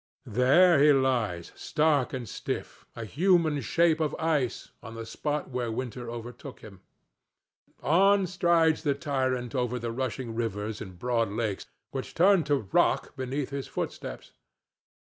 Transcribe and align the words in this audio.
There 0.25 0.79
he 0.81 0.91
lies 0.93 1.51
stark 1.53 2.11
and 2.11 2.27
stiff, 2.27 2.87
a 2.95 3.05
human 3.05 3.61
shape 3.61 3.99
of 3.99 4.15
ice, 4.17 4.71
on 4.81 4.95
the 4.95 5.05
spot 5.05 5.51
where 5.51 5.71
Winter 5.71 6.09
overtook 6.09 6.61
him. 6.61 6.81
On 7.83 8.25
strides 8.25 8.81
the 8.81 8.95
tyrant 8.95 9.53
over 9.53 9.77
the 9.77 9.91
rushing 9.91 10.33
rivers 10.33 10.81
and 10.81 10.97
broad 10.97 11.29
lakes, 11.29 11.67
which 11.91 12.15
turn 12.15 12.43
to 12.45 12.55
rock 12.73 13.15
beneath 13.15 13.51
his 13.51 13.67
footsteps. 13.67 14.31